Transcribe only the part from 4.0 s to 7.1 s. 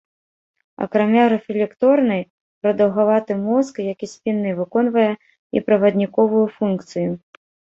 і спінны, выконвае і правадніковую функцыю.